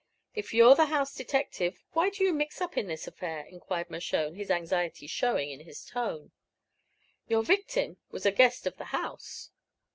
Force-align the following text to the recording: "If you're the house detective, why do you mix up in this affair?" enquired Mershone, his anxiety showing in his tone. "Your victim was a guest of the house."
"If 0.33 0.51
you're 0.51 0.73
the 0.73 0.87
house 0.87 1.13
detective, 1.13 1.77
why 1.91 2.09
do 2.09 2.23
you 2.23 2.33
mix 2.33 2.59
up 2.59 2.75
in 2.75 2.87
this 2.87 3.05
affair?" 3.05 3.43
enquired 3.45 3.91
Mershone, 3.91 4.33
his 4.33 4.49
anxiety 4.49 5.05
showing 5.05 5.51
in 5.51 5.59
his 5.59 5.85
tone. 5.85 6.31
"Your 7.27 7.43
victim 7.43 7.97
was 8.09 8.25
a 8.25 8.31
guest 8.31 8.65
of 8.65 8.77
the 8.77 8.85
house." 8.85 9.51